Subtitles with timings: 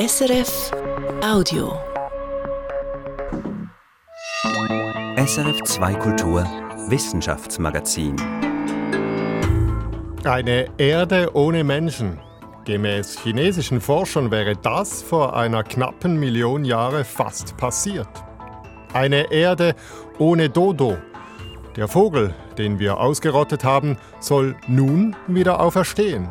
[0.00, 0.70] SRF
[1.22, 1.78] Audio.
[5.16, 6.44] SRF 2 Kultur
[6.88, 8.16] Wissenschaftsmagazin.
[10.24, 12.18] Eine Erde ohne Menschen.
[12.64, 18.08] Gemäß chinesischen Forschern wäre das vor einer knappen Million Jahre fast passiert.
[18.94, 19.74] Eine Erde
[20.18, 20.96] ohne Dodo.
[21.76, 26.26] Der Vogel, den wir ausgerottet haben, soll nun wieder auferstehen.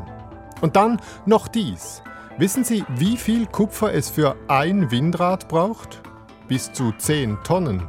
[0.59, 2.01] Und dann noch dies.
[2.39, 6.01] Wissen Sie, wie viel Kupfer es für ein Windrad braucht?
[6.47, 7.85] Bis zu 10 Tonnen.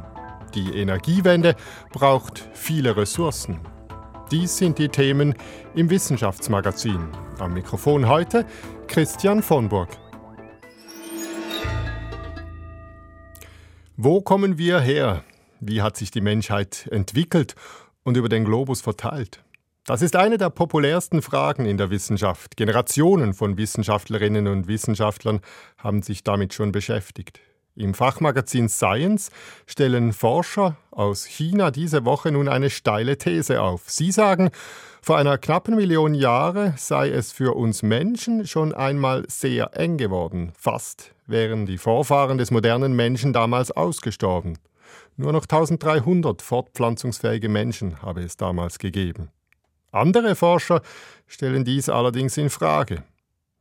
[0.53, 1.55] Die Energiewende
[1.93, 3.61] braucht viele Ressourcen.
[4.29, 5.35] Dies sind die Themen
[5.73, 6.99] im Wissenschaftsmagazin.
[7.39, 8.45] Am Mikrofon heute
[8.87, 9.97] Christian von Burg.
[13.95, 15.23] Wo kommen wir her?
[15.61, 17.55] Wie hat sich die Menschheit entwickelt
[18.03, 19.45] und über den Globus verteilt?
[19.85, 22.55] Das ist eine der populärsten Fragen in der Wissenschaft.
[22.55, 25.41] Generationen von Wissenschaftlerinnen und Wissenschaftlern
[25.79, 27.39] haben sich damit schon beschäftigt.
[27.75, 29.31] Im Fachmagazin Science
[29.65, 33.89] stellen Forscher aus China diese Woche nun eine steile These auf.
[33.89, 34.51] Sie sagen,
[35.01, 40.51] vor einer knappen Million Jahre sei es für uns Menschen schon einmal sehr eng geworden.
[40.55, 44.59] Fast wären die Vorfahren des modernen Menschen damals ausgestorben.
[45.17, 49.31] Nur noch 1300 fortpflanzungsfähige Menschen habe es damals gegeben.
[49.91, 50.81] Andere Forscher
[51.27, 53.03] stellen dies allerdings in Frage.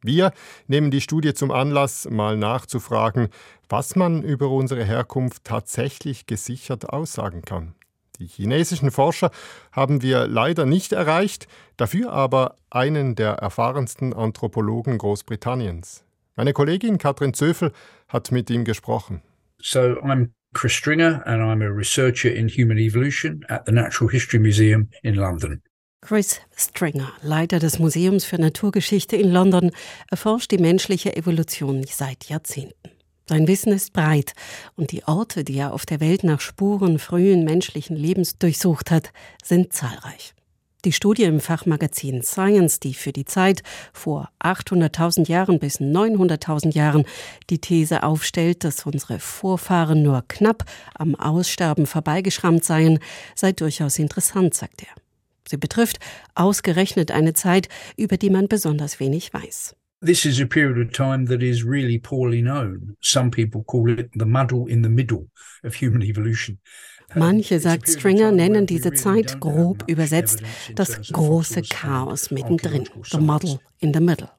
[0.02, 0.32] Wir
[0.66, 3.28] nehmen die Studie zum Anlass, mal nachzufragen,
[3.68, 7.74] was man über unsere Herkunft tatsächlich gesichert aussagen kann.
[8.18, 9.30] Die chinesischen Forscher
[9.72, 16.04] haben wir leider nicht erreicht, dafür aber einen der erfahrensten Anthropologen Großbritanniens.
[16.36, 17.72] Meine Kollegin Katrin Zöfel
[18.08, 19.22] hat mit ihm gesprochen.
[19.58, 24.38] So I'm Chris Stringer and I'm a researcher in human evolution at the Natural History
[24.38, 25.62] Museum in London.
[26.02, 29.70] Chris Stringer, Leiter des Museums für Naturgeschichte in London,
[30.10, 32.90] erforscht die menschliche Evolution seit Jahrzehnten.
[33.28, 34.32] Sein Wissen ist breit
[34.76, 39.12] und die Orte, die er auf der Welt nach Spuren frühen menschlichen Lebens durchsucht hat,
[39.44, 40.34] sind zahlreich.
[40.86, 47.04] Die Studie im Fachmagazin Science, die für die Zeit vor 800.000 Jahren bis 900.000 Jahren
[47.50, 50.64] die These aufstellt, dass unsere Vorfahren nur knapp
[50.94, 52.98] am Aussterben vorbeigeschrammt seien,
[53.36, 55.00] sei durchaus interessant, sagt er.
[55.50, 55.99] Sie betrifft
[56.37, 59.75] ausgerechnet eine Zeit, über die man besonders wenig weiß.
[60.03, 62.97] This is a period of time that is really poorly known.
[63.03, 65.27] Some people call it the muddle in the middle
[65.62, 66.59] of human evolution.
[67.15, 70.43] Manche, sagt Stringer, nennen diese Zeit grob übersetzt
[70.77, 74.31] das große Chaos mittendrin, the muddle in the middle.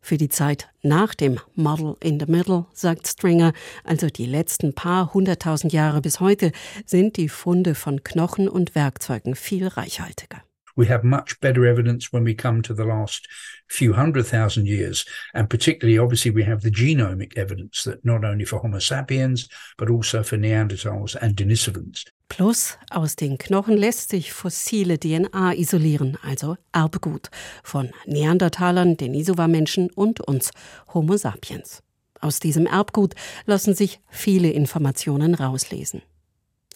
[0.00, 3.54] Für die Zeit nach dem Muddle in the Middle, sagt Stringer,
[3.84, 6.52] also die letzten paar hunderttausend Jahre bis heute,
[6.84, 10.42] sind die Funde von Knochen und Werkzeugen viel reichhaltiger.
[10.76, 13.28] We have much better evidence when we come to the last
[13.68, 15.04] few hundred thousand years.
[15.32, 19.90] And particularly, obviously, we have the genomic evidence that not only for Homo sapiens, but
[19.90, 22.04] also for Neanderthals and Denisovans.
[22.28, 27.30] Plus, aus den Knochen lässt sich fossile DNA isolieren, also Erbgut
[27.62, 30.50] von Neandertalern, Denisova-Menschen und uns,
[30.92, 31.82] Homo sapiens.
[32.20, 33.14] Aus diesem Erbgut
[33.44, 36.02] lassen sich viele Informationen rauslesen.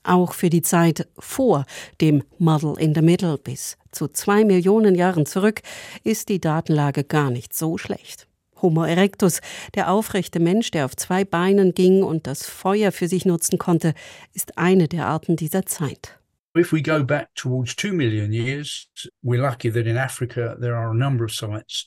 [0.05, 1.67] Auch für die Zeit vor
[2.01, 5.61] dem Model in the Middle bis zu zwei Millionen Jahren zurück
[6.05, 8.27] ist die Datenlage gar nicht so schlecht.
[8.63, 9.41] Homo erectus,
[9.75, 13.95] der aufrechte Mensch, der auf zwei Beinen ging und das Feuer für sich nutzen konnte,
[14.35, 16.19] ist eine der Arten dieser Zeit.
[16.57, 18.89] If we go back towards two million years,
[19.23, 21.87] we're lucky that in Africa there are a number of sites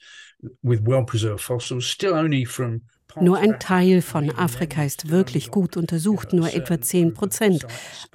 [0.62, 2.82] with well preserved fossils, still only from
[3.20, 7.66] nur ein Teil von Afrika ist wirklich gut untersucht, nur etwa 10 Prozent.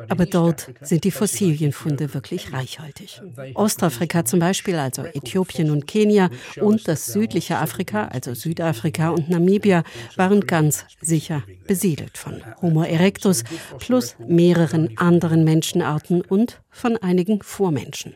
[0.08, 3.20] Aber dort sind die Fossilienfunde wirklich reichhaltig.
[3.54, 6.30] Ostafrika zum Beispiel, also Äthiopien und Kenia,
[6.60, 9.82] und das südliche Afrika, also Südafrika und Namibia,
[10.16, 13.44] waren ganz sicher besiedelt von Homo erectus
[13.78, 18.14] plus mehreren anderen Menschenarten und von einigen Vormenschen.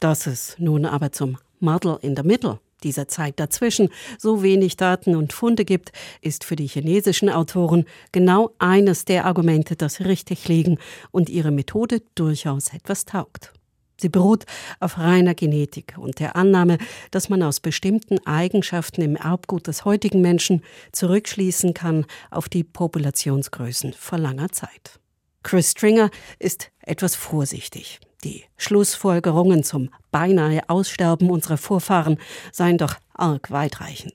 [0.00, 5.16] Dass es nun aber zum Muddle in the Middle dieser Zeit dazwischen so wenig Daten
[5.16, 10.78] und Funde gibt, ist für die chinesischen Autoren genau eines der Argumente, das richtig liegen
[11.10, 13.52] und ihre Methode durchaus etwas taugt.
[13.96, 14.44] Sie beruht
[14.80, 16.78] auf reiner Genetik und der Annahme,
[17.10, 20.62] dass man aus bestimmten Eigenschaften im Erbgut des heutigen Menschen
[20.92, 25.00] zurückschließen kann auf die Populationsgrößen vor langer Zeit.
[25.42, 28.00] Chris Stringer ist etwas vorsichtig.
[28.24, 32.18] Die Schlussfolgerungen zum beinahe Aussterben unserer Vorfahren
[32.52, 34.14] seien doch arg weitreichend.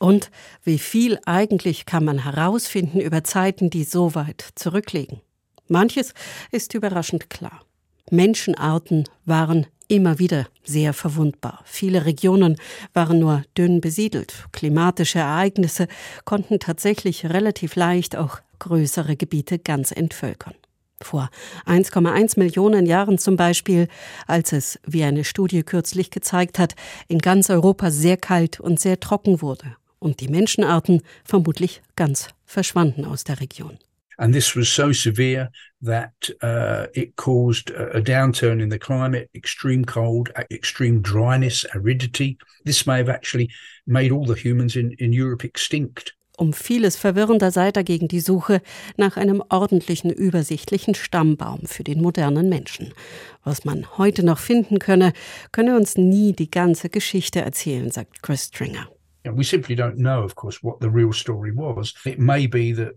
[0.00, 0.30] Und
[0.64, 5.20] wie viel eigentlich kann man herausfinden über Zeiten, die so weit zurückliegen?
[5.68, 6.14] Manches
[6.50, 7.62] ist überraschend klar.
[8.10, 11.60] Menschenarten waren immer wieder sehr verwundbar.
[11.64, 12.56] Viele Regionen
[12.92, 14.46] waren nur dünn besiedelt.
[14.52, 15.88] Klimatische Ereignisse
[16.24, 20.54] konnten tatsächlich relativ leicht auch größere Gebiete ganz entvölkern.
[21.00, 21.30] Vor
[21.66, 23.88] 1,1 Millionen Jahren zum Beispiel,
[24.26, 26.74] als es, wie eine Studie kürzlich gezeigt hat,
[27.06, 33.04] in ganz Europa sehr kalt und sehr trocken wurde und die Menschenarten vermutlich ganz verschwanden
[33.04, 33.78] aus der Region.
[34.18, 35.48] And this was so severe
[35.80, 36.12] that
[36.42, 42.36] uh, it caused a downturn in the climate, extreme cold, extreme dryness, aridity.
[42.64, 43.50] This may have actually
[43.86, 46.14] made all the humans in, in Europe extinct.
[46.36, 48.60] Um vieles verwirrender sei dagegen die Suche
[48.96, 52.94] nach einem ordentlichen, übersichtlichen Stammbaum für den modernen Menschen.
[53.42, 55.12] Was man heute noch finden könne,
[55.50, 58.88] könne uns nie die ganze Geschichte erzählen, sagt Chris Stringer.
[59.24, 61.92] we simply don't know, of course, what the real story was.
[62.06, 62.94] It may be that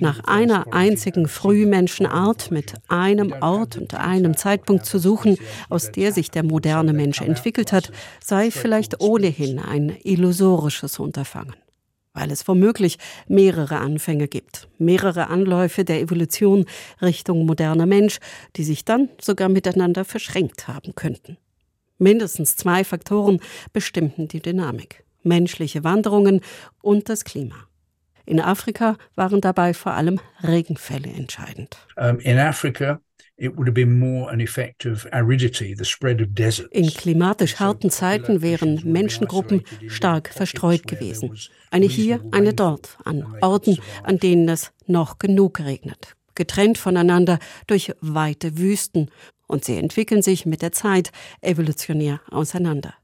[0.00, 5.36] nach einer einzigen Frühmenschenart mit einem Ort und einem Zeitpunkt zu suchen,
[5.68, 7.90] aus der sich der moderne Mensch entwickelt hat,
[8.22, 11.56] sei vielleicht ohnehin ein illusorisches Unterfangen.
[12.12, 16.64] Weil es womöglich mehrere Anfänge gibt, mehrere Anläufe der Evolution
[17.02, 18.18] Richtung moderner Mensch,
[18.54, 21.38] die sich dann sogar miteinander verschränkt haben könnten.
[21.98, 23.40] Mindestens zwei Faktoren
[23.72, 26.40] bestimmten die Dynamik menschliche Wanderungen
[26.82, 27.56] und das Klima.
[28.26, 31.76] In Afrika waren dabei vor allem Regenfälle entscheidend.
[31.96, 33.00] Um, in Africa
[33.36, 33.56] in
[36.86, 41.36] klimatisch harten Zeiten wären Menschengruppen stark verstreut gewesen.
[41.72, 46.14] Eine hier, eine dort, an Orten, an denen es noch genug regnet.
[46.36, 49.10] Getrennt voneinander durch weite Wüsten.
[49.48, 51.10] Und sie entwickeln sich mit der Zeit
[51.40, 52.94] evolutionär auseinander.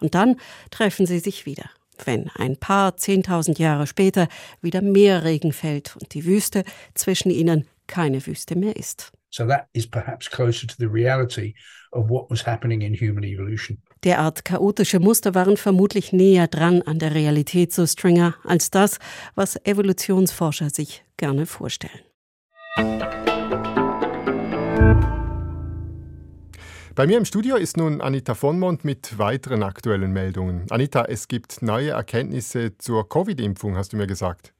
[0.00, 0.36] Und dann
[0.70, 1.70] treffen sie sich wieder
[2.06, 4.28] wenn ein paar zehntausend Jahre später
[4.60, 6.64] wieder mehr Regen fällt und die Wüste
[6.94, 9.12] zwischen ihnen keine Wüste mehr ist.
[9.30, 11.54] So that is perhaps closer to the reality
[11.92, 13.78] of what was happening in human evolution.
[14.02, 18.98] Derart chaotische Muster waren vermutlich näher dran an der Realität, so Stringer, als das,
[19.34, 22.00] was Evolutionsforscher sich gerne vorstellen.
[27.00, 30.66] Bei mir im Studio ist nun Anita Vonmont mit weiteren aktuellen Meldungen.
[30.68, 34.52] Anita, es gibt neue Erkenntnisse zur Covid-Impfung, hast du mir gesagt.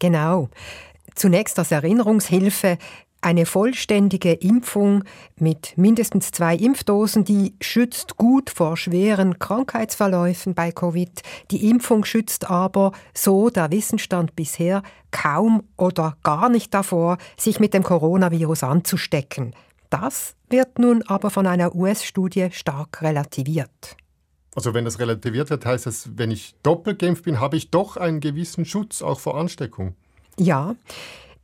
[0.00, 0.48] Genau.
[1.14, 2.78] Zunächst als Erinnerungshilfe
[3.20, 5.04] eine vollständige Impfung
[5.38, 11.22] mit mindestens zwei Impfdosen, die schützt gut vor schweren Krankheitsverläufen bei Covid.
[11.52, 14.82] Die Impfung schützt aber, so der Wissensstand bisher,
[15.12, 19.54] kaum oder gar nicht davor, sich mit dem Coronavirus anzustecken.
[19.90, 23.96] Das wird nun aber von einer US-Studie stark relativiert.
[24.54, 27.96] Also wenn das relativiert wird, heißt das, wenn ich doppelt geimpft bin, habe ich doch
[27.98, 29.94] einen gewissen Schutz auch vor Ansteckung?
[30.38, 30.74] Ja.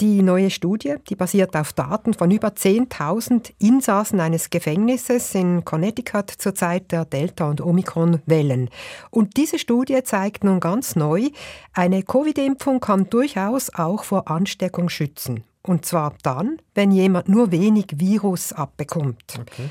[0.00, 6.28] Die neue Studie, die basiert auf Daten von über 10.000 Insassen eines Gefängnisses in Connecticut
[6.30, 8.70] zur Zeit der Delta- und Omikron-Wellen.
[9.10, 11.28] Und diese Studie zeigt nun ganz neu,
[11.72, 15.44] eine Covid-Impfung kann durchaus auch vor Ansteckung schützen.
[15.62, 19.38] Und zwar dann, wenn jemand nur wenig Virus abbekommt.
[19.40, 19.68] Okay.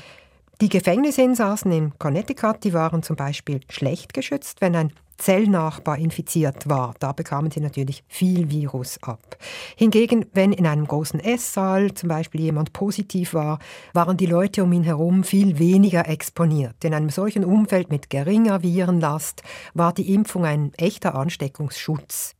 [0.60, 6.94] Die Gefängnisinsassen in Connecticut, die waren zum Beispiel schlecht geschützt, wenn ein Zellnachbar infiziert war.
[6.98, 9.36] Da bekamen sie natürlich viel Virus ab.
[9.76, 13.58] Hingegen, wenn in einem großen Esssaal zum Beispiel jemand positiv war,
[13.92, 16.84] waren die Leute um ihn herum viel weniger exponiert.
[16.84, 19.42] In einem solchen Umfeld mit geringer Virenlast
[19.74, 22.34] war die Impfung ein echter Ansteckungsschutz.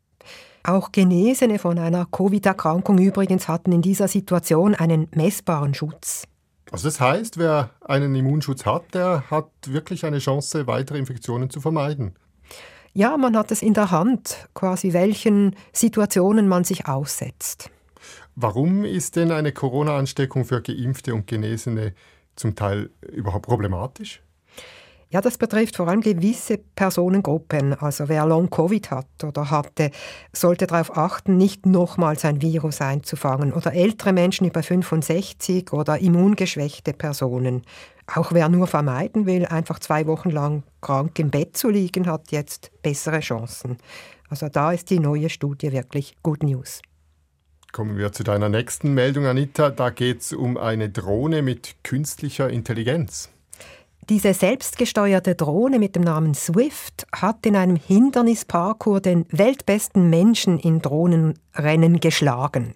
[0.65, 6.25] Auch Genesene von einer Covid-Erkrankung übrigens hatten in dieser Situation einen messbaren Schutz.
[6.71, 11.61] Also das heißt, wer einen Immunschutz hat, der hat wirklich eine Chance, weitere Infektionen zu
[11.61, 12.15] vermeiden.
[12.95, 17.71] Ja, man hat es in der Hand, quasi welchen Situationen man sich aussetzt.
[18.37, 21.95] Warum ist denn eine Corona-Ansteckung für Geimpfte und Genesene
[22.37, 24.23] zum Teil überhaupt problematisch?
[25.13, 27.75] Ja, das betrifft vor allem gewisse Personengruppen.
[27.75, 29.91] Also wer Long-Covid hat oder hatte,
[30.33, 33.53] sollte darauf achten, nicht nochmals ein Virus einzufangen.
[33.53, 37.61] Oder ältere Menschen über 65 oder immungeschwächte Personen.
[38.07, 42.33] Auch wer nur vermeiden will, einfach zwei Wochen lang krank im Bett zu liegen, hat
[42.33, 43.77] jetzt bessere Chancen.
[44.31, 46.81] Also da ist die neue Studie wirklich Good News.
[47.71, 49.69] Kommen wir zu deiner nächsten Meldung, Anita.
[49.69, 53.29] Da geht es um eine Drohne mit künstlicher Intelligenz.
[54.09, 60.83] Diese selbstgesteuerte Drohne mit dem Namen Swift hat in einem Hindernisparcours den weltbesten Menschen in
[60.83, 62.75] Drohnenrennen geschlagen.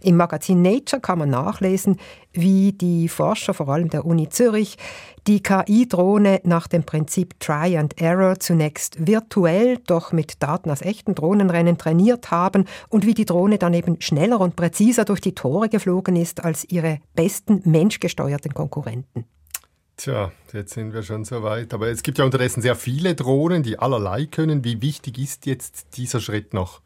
[0.00, 1.98] Im Magazin Nature kann man nachlesen,
[2.32, 4.78] wie die Forscher, vor allem der Uni Zürich,
[5.26, 11.14] die KI-Drohne nach dem Prinzip Try and Error zunächst virtuell, doch mit Daten aus echten
[11.14, 15.68] Drohnenrennen trainiert haben und wie die Drohne dann eben schneller und präziser durch die Tore
[15.68, 19.26] geflogen ist als ihre besten menschgesteuerten Konkurrenten.
[19.96, 21.72] Tja, jetzt sind wir schon so weit.
[21.72, 24.64] Aber es gibt ja unterdessen sehr viele Drohnen, die allerlei können.
[24.64, 26.80] Wie wichtig ist jetzt dieser Schritt noch?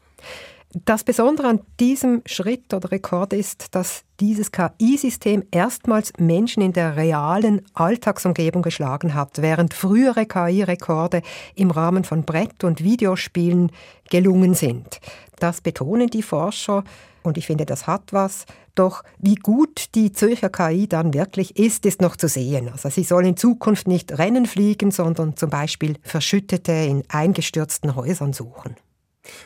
[0.84, 6.94] Das Besondere an diesem Schritt oder Rekord ist, dass dieses KI-System erstmals Menschen in der
[6.94, 11.22] realen Alltagsumgebung geschlagen hat, während frühere KI-Rekorde
[11.54, 13.72] im Rahmen von Brett- und Videospielen
[14.10, 15.00] gelungen sind.
[15.38, 16.84] Das betonen die Forscher
[17.22, 18.44] und ich finde, das hat was.
[18.78, 22.68] Doch wie gut die Zürcher KI dann wirklich ist, ist noch zu sehen.
[22.68, 28.32] Also sie soll in Zukunft nicht Rennen fliegen, sondern zum Beispiel Verschüttete in eingestürzten Häusern
[28.32, 28.76] suchen.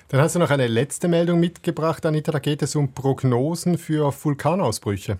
[0.08, 2.30] Dann hast du noch eine letzte Meldung mitgebracht, Anita.
[2.30, 5.18] Da geht es um Prognosen für Vulkanausbrüche.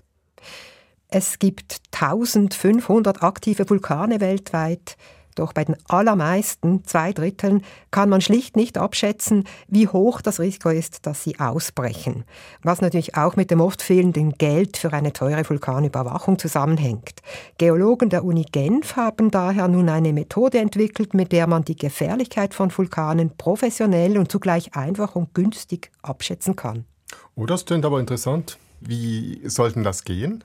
[1.07, 4.95] Es gibt 1500 aktive Vulkane weltweit.
[5.35, 10.69] Doch bei den allermeisten, zwei Dritteln, kann man schlicht nicht abschätzen, wie hoch das Risiko
[10.69, 12.23] ist, dass sie ausbrechen.
[12.61, 17.21] Was natürlich auch mit dem oft fehlenden Geld für eine teure Vulkanüberwachung zusammenhängt.
[17.57, 22.53] Geologen der Uni Genf haben daher nun eine Methode entwickelt, mit der man die Gefährlichkeit
[22.53, 26.85] von Vulkanen professionell und zugleich einfach und günstig abschätzen kann.
[27.35, 28.57] Oh, das klingt aber interessant.
[28.79, 30.43] Wie sollten das gehen?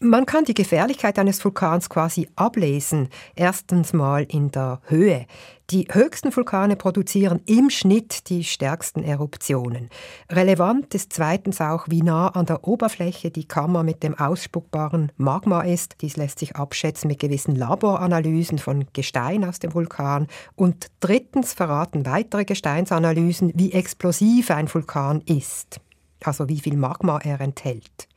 [0.00, 3.08] Man kann die Gefährlichkeit eines Vulkans quasi ablesen.
[3.34, 5.26] Erstens mal in der Höhe.
[5.70, 9.90] Die höchsten Vulkane produzieren im Schnitt die stärksten Eruptionen.
[10.30, 15.62] Relevant ist zweitens auch, wie nah an der Oberfläche die Kammer mit dem ausspuckbaren Magma
[15.62, 15.96] ist.
[16.00, 20.28] Dies lässt sich abschätzen mit gewissen Laboranalysen von Gestein aus dem Vulkan.
[20.54, 25.80] Und drittens verraten weitere Gesteinsanalysen, wie explosiv ein Vulkan ist
[26.24, 28.08] also wie viel Magma er enthält.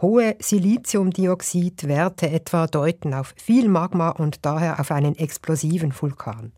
[0.00, 6.52] Hohe Siliziumdioxidwerte etwa deuten auf viel Magma und daher auf einen explosiven Vulkan.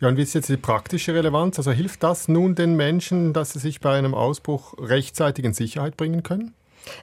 [0.00, 1.58] Ja, und wie ist jetzt die praktische Relevanz?
[1.58, 5.96] Also hilft das nun den Menschen, dass sie sich bei einem Ausbruch rechtzeitig in Sicherheit
[5.96, 6.54] bringen können?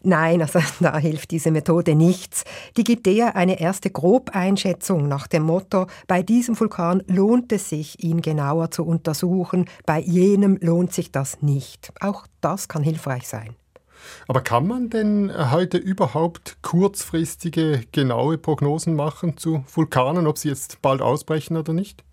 [0.03, 2.43] Nein, also da hilft diese Methode nichts.
[2.77, 8.03] Die gibt eher eine erste Grobeinschätzung nach dem Motto, bei diesem Vulkan lohnt es sich,
[8.03, 11.91] ihn genauer zu untersuchen, bei jenem lohnt sich das nicht.
[11.99, 13.55] Auch das kann hilfreich sein.
[14.27, 20.81] Aber kann man denn heute überhaupt kurzfristige, genaue Prognosen machen zu Vulkanen, ob sie jetzt
[20.81, 22.03] bald ausbrechen oder nicht?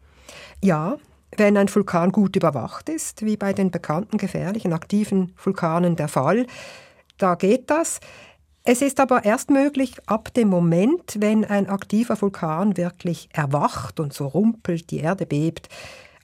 [0.62, 0.96] Ja,
[1.36, 6.46] wenn ein Vulkan gut überwacht ist, wie bei den bekannten gefährlichen aktiven Vulkanen der Fall,
[7.18, 8.00] da geht das.
[8.64, 14.12] Es ist aber erst möglich ab dem Moment, wenn ein aktiver Vulkan wirklich erwacht und
[14.12, 15.68] so rumpelt, die Erde bebt.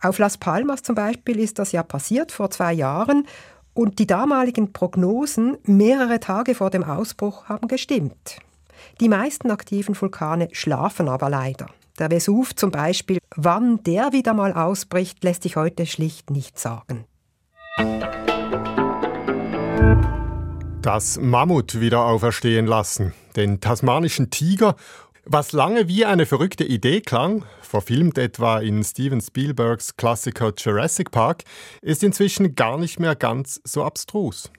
[0.00, 3.28] Auf Las Palmas zum Beispiel ist das ja passiert vor zwei Jahren
[3.75, 8.38] und die damaligen Prognosen mehrere Tage vor dem Ausbruch haben gestimmt.
[9.00, 11.66] Die meisten aktiven Vulkane schlafen aber leider.
[11.99, 17.04] Der Vesuv zum Beispiel, wann der wieder mal ausbricht, lässt sich heute schlicht nicht sagen.
[20.82, 24.76] Das Mammut wieder auferstehen lassen, den tasmanischen Tiger
[25.24, 31.44] was lange wie eine verrückte Idee klang, verfilmt etwa in Steven Spielbergs Klassiker Jurassic Park,
[31.80, 34.50] ist inzwischen gar nicht mehr ganz so abstrus.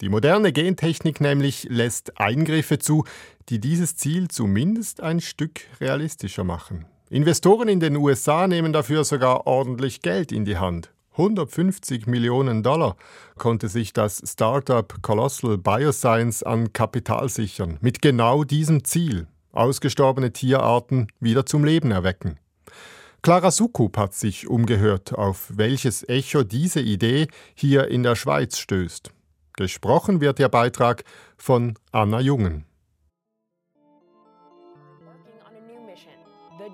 [0.00, 3.04] Die moderne Gentechnik nämlich lässt Eingriffe zu,
[3.48, 6.86] die dieses Ziel zumindest ein Stück realistischer machen.
[7.10, 10.92] Investoren in den USA nehmen dafür sogar ordentlich Geld in die Hand.
[11.12, 12.96] 150 Millionen Dollar
[13.36, 21.08] konnte sich das Startup Colossal Bioscience an Kapital sichern, mit genau diesem Ziel ausgestorbene Tierarten
[21.20, 22.38] wieder zum Leben erwecken.
[23.20, 29.12] Clara Sukup hat sich umgehört, auf welches Echo diese Idee hier in der Schweiz stößt.
[29.56, 31.04] Gesprochen wird der Beitrag
[31.36, 32.64] von Anna Jungen.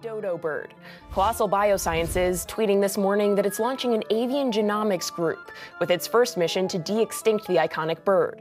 [0.03, 0.75] Dodo bird.
[1.13, 5.51] Colossal Biosciences tweeting this morning that it's launching an avian genomics group
[5.81, 8.41] with its first mission to de-extinct the iconic bird.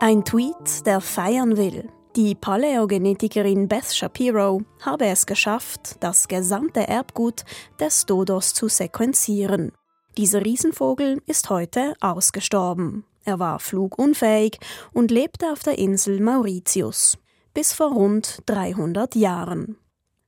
[0.00, 1.88] Ein Tweet, der feiern will.
[2.16, 7.44] Die Paläogenetikerin Beth Shapiro habe es geschafft, das gesamte Erbgut
[7.80, 9.72] des Dodos zu sequenzieren.
[10.16, 13.04] Dieser Riesenvogel ist heute ausgestorben.
[13.24, 14.58] Er war flugunfähig
[14.92, 17.18] und lebte auf der Insel Mauritius
[17.54, 19.76] bis vor rund 300 Jahren.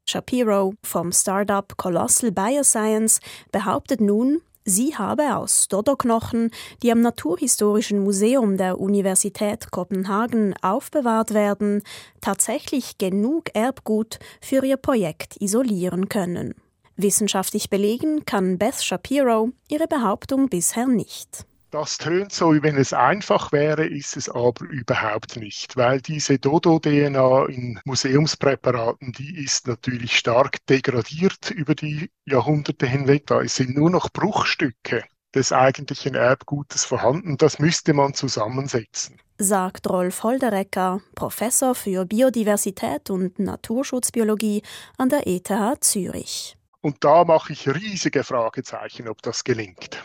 [0.09, 3.21] Shapiro vom Startup Colossal Bioscience
[3.51, 6.51] behauptet nun, Sie habe aus Dodoknochen,
[6.83, 11.83] die am Naturhistorischen Museum der Universität Kopenhagen aufbewahrt werden,
[12.21, 16.55] tatsächlich genug Erbgut für ihr Projekt isolieren können.
[16.97, 21.47] Wissenschaftlich belegen kann Beth Shapiro ihre Behauptung bisher nicht.
[21.79, 26.39] Das tönt so, wie wenn es einfach wäre, ist es aber überhaupt nicht, weil diese
[26.39, 33.27] Dodo-DNA in Museumspräparaten, die ist natürlich stark degradiert über die Jahrhunderte hinweg.
[33.27, 35.05] Da sind nur noch Bruchstücke
[35.35, 37.37] des eigentlichen Erbgutes vorhanden.
[37.37, 39.21] Das müsste man zusammensetzen.
[39.37, 44.63] Sagt Rolf Holderecker, Professor für Biodiversität und Naturschutzbiologie
[44.97, 46.57] an der ETH Zürich.
[46.81, 50.03] Und da mache ich riesige Fragezeichen, ob das gelingt.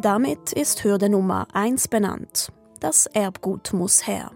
[0.00, 2.50] Damit ist Hürde Nummer 1 benannt.
[2.80, 4.30] Das Erbgut muss her.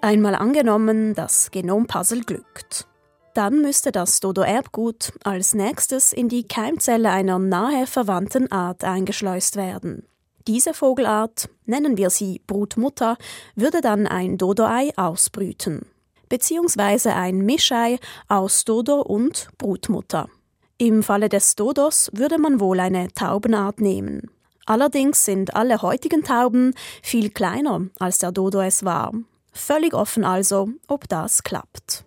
[0.00, 2.88] Einmal angenommen, das Genompuzzle glückt.
[3.34, 10.06] Dann müsste das Dodo-Erbgut als nächstes in die Keimzelle einer nahe verwandten Art eingeschleust werden.
[10.46, 13.18] Diese Vogelart, nennen wir sie Brutmutter,
[13.54, 15.82] würde dann ein Dodo-Ei ausbrüten.
[16.30, 20.30] Beziehungsweise ein Mischei aus Dodo und Brutmutter.
[20.78, 24.30] Im Falle des Dodos würde man wohl eine Taubenart nehmen.
[24.68, 29.14] Allerdings sind alle heutigen Tauben viel kleiner, als der Dodo es war.
[29.50, 32.04] Völlig offen also, ob das klappt.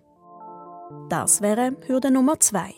[1.08, 2.72] Das wäre Hürde Nummer zwei.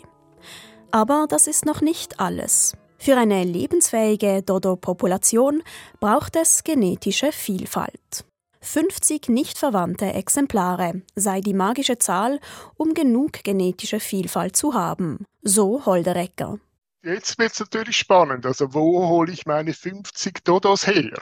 [0.90, 2.74] Aber das ist noch nicht alles.
[2.96, 5.62] Für eine lebensfähige Dodo-Population
[6.00, 8.24] braucht es genetische Vielfalt.
[8.62, 12.40] 50 nicht verwandte Exemplare sei die magische Zahl,
[12.78, 16.58] um genug genetische Vielfalt zu haben, so Holderecker.
[17.04, 18.46] Jetzt wird es natürlich spannend.
[18.46, 21.12] Also, wo hole ich meine 50 Dodos her?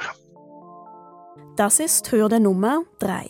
[1.57, 3.29] Das ist Hürde Nummer 3.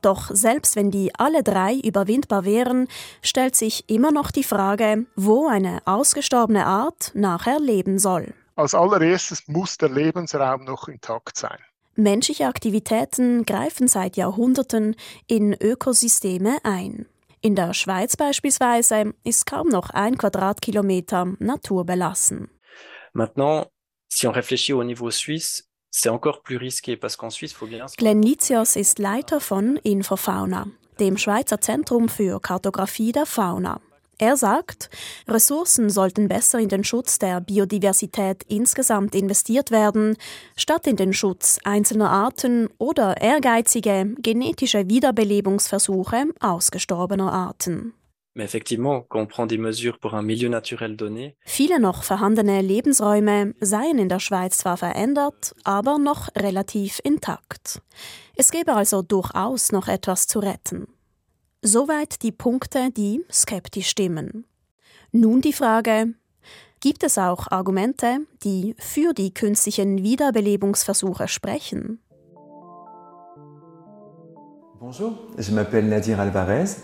[0.00, 2.86] Doch selbst wenn die alle drei überwindbar wären,
[3.20, 8.32] stellt sich immer noch die Frage, wo eine ausgestorbene Art nachher leben soll.
[8.54, 11.58] Als allererstes muss der Lebensraum noch intakt sein.
[11.96, 14.94] Menschliche Aktivitäten greifen seit Jahrhunderten
[15.26, 17.06] in Ökosysteme ein.
[17.40, 22.50] In der Schweiz beispielsweise ist kaum noch ein Quadratkilometer naturbelassen.
[23.12, 23.66] Maintenant,
[24.08, 27.86] si on réfléchit au niveau suisse, c'est encore plus risqué parce qu'en Suisse, faut bien.
[27.96, 30.66] Glenn Litios ist Leiter von Infofauna,
[30.98, 33.80] dem Schweizer Zentrum für Kartografie der Fauna.
[34.20, 34.90] Er sagt,
[35.28, 40.16] Ressourcen sollten besser in den Schutz der Biodiversität insgesamt investiert werden,
[40.56, 47.94] statt in den Schutz einzelner Arten oder ehrgeizige genetische Wiederbelebungsversuche ausgestorbener Arten.
[51.44, 57.80] Viele noch vorhandene Lebensräume seien in der Schweiz zwar verändert, aber noch relativ intakt.
[58.36, 60.86] Es gäbe also durchaus noch etwas zu retten.
[61.62, 64.44] Soweit die Punkte, die skeptisch stimmen.
[65.10, 66.14] Nun die Frage,
[66.78, 71.98] gibt es auch Argumente, die für die künstlichen Wiederbelebungsversuche sprechen?
[74.78, 76.76] Bonjour, je m'appelle Nadir Alvarez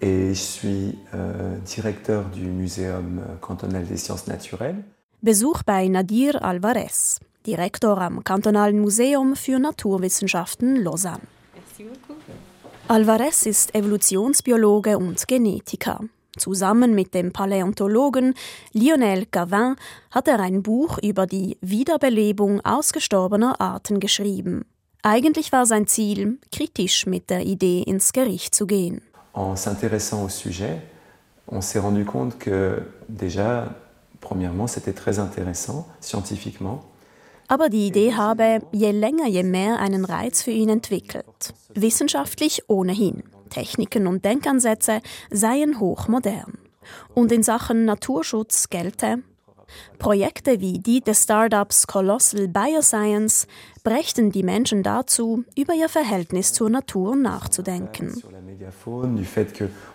[0.00, 4.82] et je suis euh, directeur du Muséum cantonal des sciences naturelles.
[5.20, 11.28] Besuch bei Nadir Alvarez, Direktor am Kantonalen Museum für Naturwissenschaften Lausanne.
[11.54, 12.16] Merci beaucoup.
[12.88, 16.04] Alvarez ist Evolutionsbiologe und Genetiker.
[16.36, 18.34] Zusammen mit dem Paläontologen
[18.74, 19.74] Lionel Gavin
[20.12, 24.66] hat er ein Buch über die Wiederbelebung ausgestorbener Arten geschrieben.
[25.02, 29.02] Eigentlich war sein Ziel, kritisch mit der Idee ins Gericht zu gehen.
[29.32, 30.80] En s'intéressant au sujet,
[31.48, 33.74] on s'est rendu compte que déjà,
[34.20, 36.84] premièrement, c'était très intéressant scientifiquement.
[37.48, 41.54] Aber die Idee habe je länger, je mehr einen Reiz für ihn entwickelt.
[41.74, 43.22] Wissenschaftlich ohnehin.
[43.50, 46.58] Techniken und Denkansätze seien hochmodern.
[47.14, 49.22] Und in Sachen Naturschutz gelte,
[49.98, 53.46] Projekte wie die des Startups Colossal Bioscience
[53.82, 58.14] brächten die Menschen dazu, über ihr Verhältnis zur Natur nachzudenken.
[58.14, 59.86] Dennoch sei klar, man müsse die Kirche im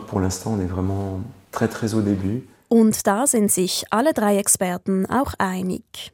[0.00, 2.46] que pour l'instant on est vraiment très très au début.
[2.68, 6.12] Und da sind sich alle drei Experten auch einig.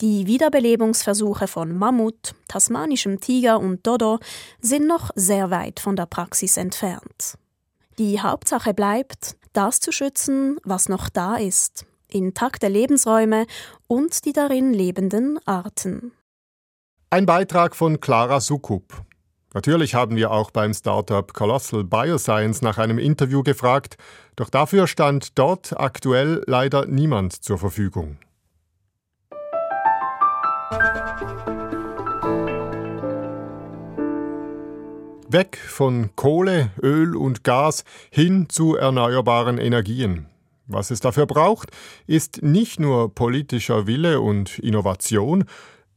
[0.00, 4.18] Die Wiederbelebungsversuche von Mammut, tasmanischem Tiger und Dodo
[4.60, 7.38] sind noch sehr weit von der Praxis entfernt.
[7.98, 13.46] Die Hauptsache bleibt, das zu schützen, was noch da ist, intakte Lebensräume
[13.86, 16.12] und die darin lebenden Arten.
[17.14, 19.04] Ein Beitrag von Clara Sukup.
[19.52, 23.98] Natürlich haben wir auch beim Startup Colossal Bioscience nach einem Interview gefragt,
[24.34, 28.18] doch dafür stand dort aktuell leider niemand zur Verfügung.
[35.28, 40.26] Weg von Kohle, Öl und Gas hin zu erneuerbaren Energien.
[40.66, 41.70] Was es dafür braucht,
[42.08, 45.44] ist nicht nur politischer Wille und Innovation,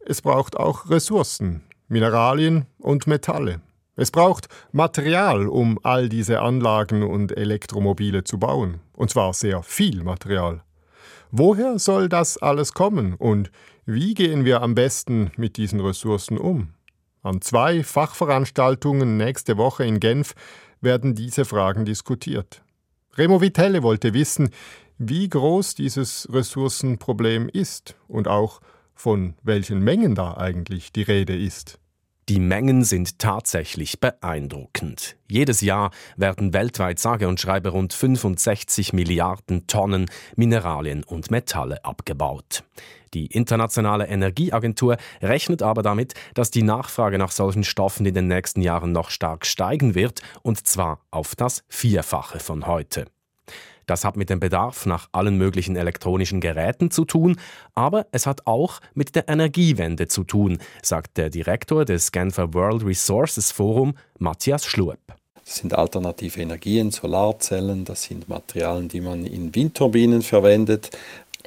[0.10, 3.60] es braucht auch Ressourcen, Mineralien und Metalle.
[3.98, 8.80] Es braucht Material, um all diese Anlagen und Elektromobile zu bauen.
[8.94, 10.64] Und zwar sehr viel Material.
[11.32, 13.52] Woher soll das alles kommen und
[13.86, 16.70] wie gehen wir am besten mit diesen Ressourcen um?
[17.22, 20.36] An zwei Fachveranstaltungen nächste Woche in Genf
[20.80, 22.62] werden diese Fragen diskutiert.
[23.16, 24.52] Remo Vitelle wollte wissen,
[24.98, 28.62] wie groß dieses Ressourcenproblem ist und auch
[28.98, 31.80] von welchen Mengen da eigentlich die Rede ist.
[32.30, 35.16] Die Mengen sind tatsächlich beeindruckend.
[35.30, 42.64] Jedes Jahr werden weltweit sage und schreibe rund 65 Milliarden Tonnen Mineralien und Metalle abgebaut.
[43.14, 48.62] Die Internationale Energieagentur rechnet aber damit, dass die Nachfrage nach solchen Stoffen in den nächsten
[48.62, 53.06] Jahren noch stark steigen wird, und zwar auf das Vierfache von heute.
[53.88, 57.38] Das hat mit dem Bedarf nach allen möglichen elektronischen Geräten zu tun,
[57.74, 62.86] aber es hat auch mit der Energiewende zu tun, sagt der Direktor des Genfer World
[62.86, 65.00] Resources Forum, Matthias Schluep.
[65.46, 70.92] Das sind alternative Energien, Solarzellen, das sind Materialien, die man in Windturbinen verwendet,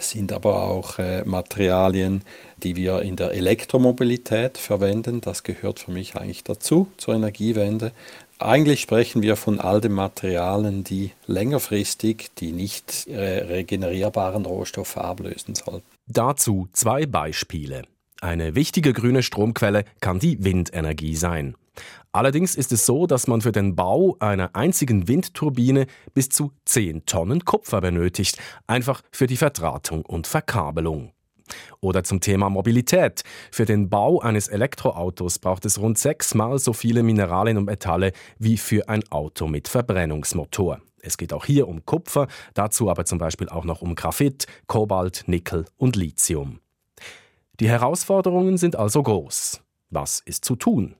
[0.00, 2.22] es sind aber auch äh, Materialien,
[2.56, 5.20] die wir in der Elektromobilität verwenden.
[5.20, 7.92] Das gehört für mich eigentlich dazu, zur Energiewende.
[8.40, 15.86] Eigentlich sprechen wir von all den Materialien, die längerfristig die nicht regenerierbaren Rohstoffe ablösen sollten.
[16.06, 17.82] Dazu zwei Beispiele.
[18.22, 21.54] Eine wichtige grüne Stromquelle kann die Windenergie sein.
[22.12, 27.06] Allerdings ist es so, dass man für den Bau einer einzigen Windturbine bis zu 10
[27.06, 31.12] Tonnen Kupfer benötigt, einfach für die Verdrahtung und Verkabelung.
[31.80, 33.22] Oder zum Thema Mobilität.
[33.50, 38.56] Für den Bau eines Elektroautos braucht es rund sechsmal so viele Mineralien und Metalle wie
[38.56, 40.80] für ein Auto mit Verbrennungsmotor.
[41.02, 45.24] Es geht auch hier um Kupfer, dazu aber zum Beispiel auch noch um Graphit, Kobalt,
[45.26, 46.60] Nickel und Lithium.
[47.58, 49.60] Die Herausforderungen sind also groß.
[49.90, 50.94] Was ist zu tun?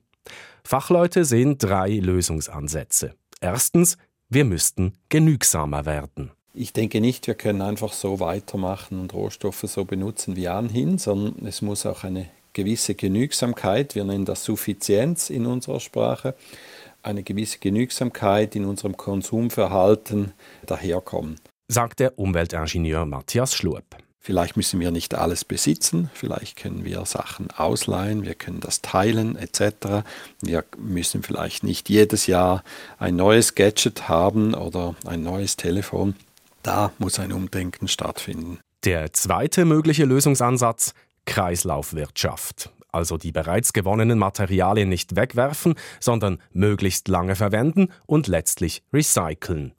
[0.63, 3.15] Fachleute sehen drei Lösungsansätze.
[3.39, 3.97] Erstens,
[4.29, 6.31] wir müssten genügsamer werden.
[6.53, 11.45] Ich denke nicht, wir können einfach so weitermachen und Rohstoffe so benutzen wie anhin, sondern
[11.47, 16.35] es muss auch eine gewisse Genügsamkeit, wir nennen das Suffizienz in unserer Sprache,
[17.03, 20.33] eine gewisse Genügsamkeit in unserem Konsumverhalten
[20.65, 21.39] daherkommen.
[21.69, 23.85] Sagt der Umweltingenieur Matthias Schluep.
[24.19, 29.35] Vielleicht müssen wir nicht alles besitzen, vielleicht können wir Sachen ausleihen, wir können das teilen
[29.37, 30.03] etc.
[30.41, 32.63] Wir müssen vielleicht nicht jedes Jahr
[32.99, 36.13] ein neues Gadget haben oder ein neues Telefon.
[36.63, 38.59] Da muss ein Umdenken stattfinden.
[38.85, 40.93] Der zweite mögliche Lösungsansatz
[41.25, 42.71] Kreislaufwirtschaft.
[42.91, 49.73] Also die bereits gewonnenen Materialien nicht wegwerfen, sondern möglichst lange verwenden und letztlich recyceln.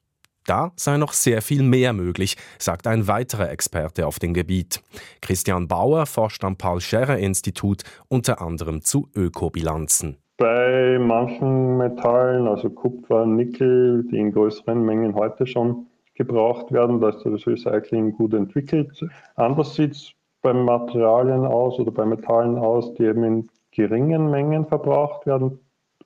[0.47, 4.83] Da sei noch sehr viel mehr möglich, sagt ein weiterer Experte auf dem Gebiet.
[5.21, 10.17] Christian Bauer forscht am Paul-Scherrer-Institut unter anderem zu Ökobilanzen.
[10.39, 17.11] Bei manchen Metallen, also Kupfer, Nickel, die in größeren Mengen heute schon gebraucht werden, da
[17.11, 19.05] ist das Recycling gut entwickelt.
[19.37, 24.67] Anders sieht es bei Materialien aus oder bei Metallen aus, die eben in geringen Mengen
[24.67, 25.59] verbraucht werden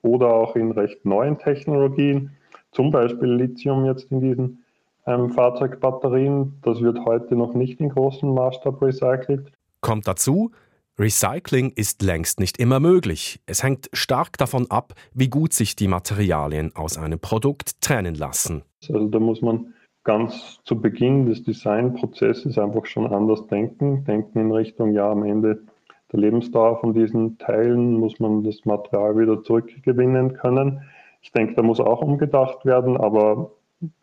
[0.02, 2.36] oder auch in recht neuen Technologien
[2.72, 4.64] zum Beispiel Lithium jetzt in diesen
[5.06, 9.50] ähm, Fahrzeugbatterien, das wird heute noch nicht in großem Maßstab recycelt.
[9.80, 10.50] Kommt dazu,
[10.98, 13.40] Recycling ist längst nicht immer möglich.
[13.46, 18.62] Es hängt stark davon ab, wie gut sich die Materialien aus einem Produkt trennen lassen.
[18.88, 19.74] Also da muss man
[20.06, 24.04] ganz zu Beginn des Designprozesses einfach schon anders denken.
[24.04, 25.64] Denken in Richtung, ja, am Ende
[26.12, 30.82] der Lebensdauer von diesen Teilen muss man das Material wieder zurückgewinnen können.
[31.20, 33.50] Ich denke, da muss auch umgedacht werden, aber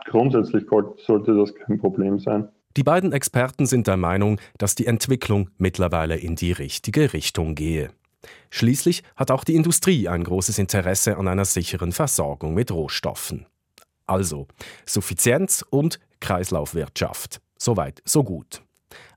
[0.06, 0.66] grundsätzlich
[0.98, 2.50] sollte das kein Problem sein.
[2.76, 7.92] Die beiden Experten sind der Meinung, dass die Entwicklung mittlerweile in die richtige Richtung gehe.
[8.50, 13.46] Schließlich hat auch die Industrie ein großes Interesse an einer sicheren Versorgung mit Rohstoffen.
[14.14, 14.46] Also
[14.86, 17.42] Suffizienz und Kreislaufwirtschaft.
[17.58, 18.62] Soweit, so gut.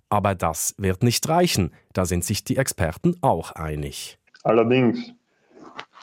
[0.08, 4.18] Aber das wird nicht reichen, da sind sich die Experten auch einig.
[4.42, 5.12] Allerdings,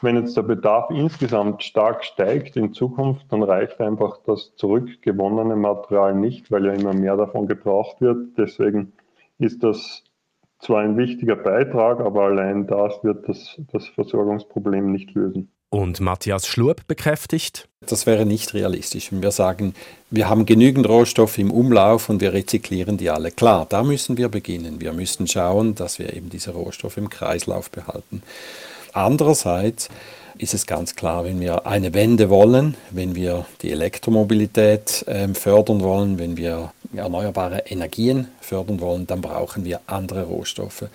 [0.03, 6.13] wenn jetzt der Bedarf insgesamt stark steigt in Zukunft, dann reicht einfach das zurückgewonnene Material
[6.13, 8.37] nicht, weil ja immer mehr davon gebraucht wird.
[8.37, 8.93] Deswegen
[9.39, 10.03] ist das
[10.59, 15.49] zwar ein wichtiger Beitrag, aber allein das wird das, das Versorgungsproblem nicht lösen.
[15.73, 19.73] Und Matthias Schlurp bekräftigt, das wäre nicht realistisch, wenn wir sagen,
[20.11, 23.31] wir haben genügend Rohstoffe im Umlauf und wir rezyklieren die alle.
[23.31, 24.79] Klar, da müssen wir beginnen.
[24.79, 28.21] Wir müssen schauen, dass wir eben diese Rohstoffe im Kreislauf behalten.
[28.93, 29.89] Andererseits
[30.37, 35.81] ist es ganz klar, wenn wir eine Wende wollen, wenn wir die Elektromobilität äh, fördern
[35.81, 40.85] wollen, wenn wir erneuerbare Energien fördern wollen, dann brauchen wir andere Rohstoffe.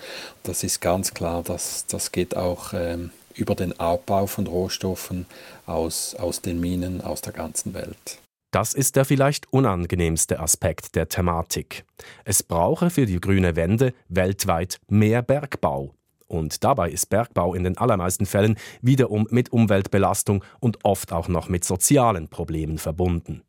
[0.43, 5.25] Das ist ganz klar, dass das geht auch ähm, über den Abbau von Rohstoffen
[5.65, 8.19] aus, aus den Minen aus der ganzen Welt.
[8.51, 11.85] Das ist der vielleicht unangenehmste Aspekt der Thematik.
[12.25, 15.93] Es brauche für die grüne Wende weltweit mehr Bergbau.
[16.27, 21.49] Und dabei ist Bergbau in den allermeisten Fällen wiederum mit Umweltbelastung und oft auch noch
[21.49, 23.43] mit sozialen Problemen verbunden.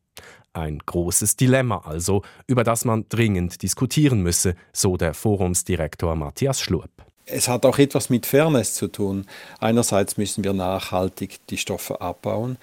[0.53, 6.91] Ein großes Dilemma also, über das man dringend diskutieren müsse, so der Forumsdirektor Matthias Schlurp.
[7.33, 9.27] Es hat auch etwas mit Fairness zu tun.
[9.61, 12.57] Einerseits müssen wir nachhaltig die Stoffe abbauen,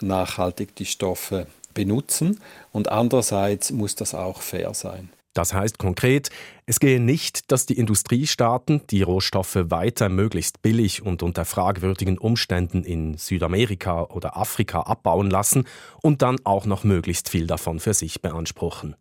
[0.00, 2.40] nachhaltig die Stoffe benutzen
[2.72, 5.10] und andererseits muss das auch fair sein.
[5.34, 6.30] Das heißt konkret,
[6.64, 12.84] es gehe nicht, dass die Industriestaaten die Rohstoffe weiter möglichst billig und unter fragwürdigen Umständen
[12.84, 15.66] in Südamerika oder Afrika abbauen lassen
[16.00, 18.96] und dann auch noch möglichst viel davon für sich beanspruchen.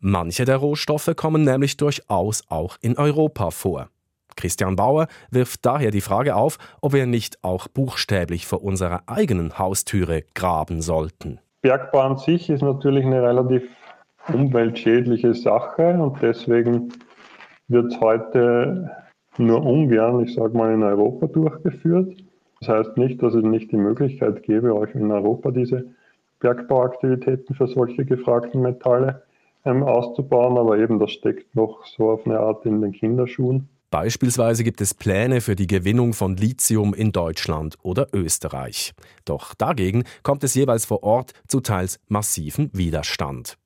[0.00, 3.90] Manche der Rohstoffe kommen nämlich durchaus auch in Europa vor.
[4.38, 9.58] Christian Bauer wirft daher die Frage auf, ob wir nicht auch buchstäblich vor unserer eigenen
[9.58, 11.40] Haustüre graben sollten.
[11.60, 13.64] Bergbau an sich ist natürlich eine relativ
[14.32, 16.92] umweltschädliche Sache und deswegen
[17.66, 18.90] wird es heute
[19.38, 22.14] nur ungern, ich sage mal, in Europa durchgeführt.
[22.60, 25.84] Das heißt nicht, dass es nicht die Möglichkeit gäbe, auch in Europa diese
[26.40, 29.22] Bergbauaktivitäten für solche gefragten Metalle
[29.64, 33.68] ähm, auszubauen, aber eben das steckt noch so auf eine Art in den Kinderschuhen.
[33.90, 38.92] Beispielsweise gibt es Pläne für die Gewinnung von Lithium in Deutschland oder Österreich.
[39.24, 43.56] Doch dagegen kommt es jeweils vor Ort zu teils massiven Widerstand.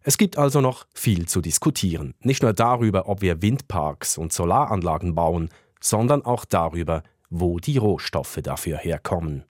[0.00, 5.14] Es gibt also noch viel zu diskutieren, nicht nur darüber, ob wir Windparks und Solaranlagen
[5.14, 9.44] bauen, sondern auch darüber, wo die Rohstoffe dafür herkommen.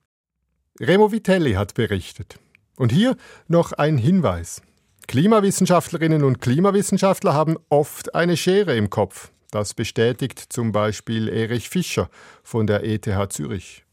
[0.79, 2.39] Remo Vitelli hat berichtet.
[2.75, 3.15] Und hier
[3.47, 4.61] noch ein Hinweis.
[5.07, 9.31] Klimawissenschaftlerinnen und Klimawissenschaftler haben oft eine Schere im Kopf.
[9.51, 12.09] Das bestätigt zum Beispiel Erich Fischer
[12.43, 13.85] von der ETH Zürich.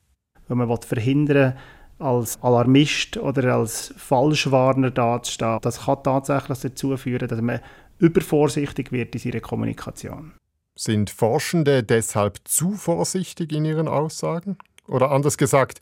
[0.48, 1.56] Wenn man verhindern
[1.98, 7.60] als Alarmist oder als Falschwarner dazustehen, das kann tatsächlich dazu führen, dass man
[7.98, 10.34] übervorsichtig wird in seiner Kommunikation.
[10.76, 14.58] Sind Forschende deshalb zu vorsichtig in ihren Aussagen?
[14.88, 15.78] Oder anders gesagt,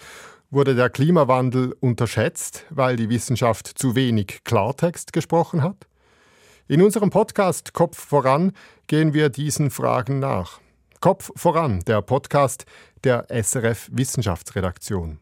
[0.50, 5.86] wurde der Klimawandel unterschätzt, weil die Wissenschaft zu wenig Klartext gesprochen hat?
[6.68, 8.52] In unserem Podcast Kopf voran
[8.86, 10.60] gehen wir diesen Fragen nach.
[11.00, 12.64] Kopf voran, der Podcast
[13.02, 15.18] der SRF Wissenschaftsredaktion.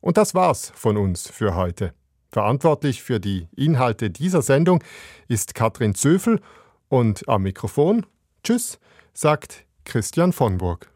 [0.00, 1.94] Und das war's von uns für heute.
[2.30, 4.84] Verantwortlich für die Inhalte dieser Sendung
[5.28, 6.40] ist Katrin Zöfel
[6.88, 8.04] und am Mikrofon
[8.42, 8.78] Tschüss,
[9.14, 10.90] sagt Christian von Burg.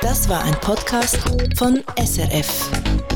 [0.00, 1.18] Das war ein Podcast
[1.56, 3.11] von SRF.